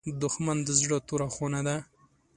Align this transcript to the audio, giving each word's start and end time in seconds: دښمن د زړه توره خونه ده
دښمن 0.21 0.57
د 0.67 0.69
زړه 0.79 0.97
توره 1.07 1.27
خونه 1.35 1.59
ده 1.67 1.77